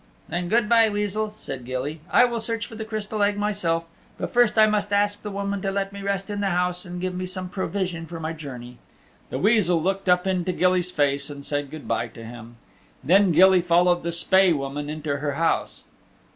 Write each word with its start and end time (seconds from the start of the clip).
"Then 0.29 0.49
good 0.49 0.67
by, 0.67 0.89
Weasel," 0.89 1.29
said 1.29 1.63
Gilly. 1.63 2.01
"I 2.09 2.25
will 2.25 2.41
search 2.41 2.65
for 2.65 2.73
the 2.73 2.83
Crystal 2.85 3.21
Egg 3.21 3.37
myself. 3.37 3.83
But 4.17 4.31
first 4.33 4.57
I 4.57 4.65
must 4.65 4.91
ask 4.91 5.21
the 5.21 5.29
woman 5.29 5.61
to 5.61 5.69
let 5.69 5.93
me 5.93 6.01
rest 6.01 6.31
in 6.31 6.41
the 6.41 6.49
house 6.49 6.85
and 6.85 6.99
to 6.99 7.01
give 7.03 7.13
me 7.13 7.27
some 7.27 7.49
provision 7.49 8.07
for 8.07 8.19
my 8.19 8.33
journey." 8.33 8.79
The 9.29 9.37
Weasel 9.37 9.79
looked 9.79 10.09
up 10.09 10.25
into 10.25 10.53
Gilly's 10.53 10.89
face 10.89 11.29
and 11.29 11.45
said 11.45 11.69
good 11.69 11.87
by 11.87 12.07
to 12.07 12.23
him. 12.25 12.55
Then 13.03 13.31
Gilly 13.31 13.61
followed 13.61 14.01
the 14.01 14.11
Spae 14.11 14.53
Woman 14.53 14.89
into 14.89 15.17
her 15.17 15.33
house. 15.33 15.83